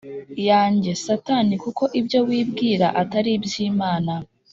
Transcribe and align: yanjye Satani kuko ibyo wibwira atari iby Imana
yanjye 0.49 0.91
Satani 1.05 1.55
kuko 1.63 1.83
ibyo 1.99 2.19
wibwira 2.27 2.87
atari 3.01 3.29
iby 3.37 3.51
Imana 3.69 4.13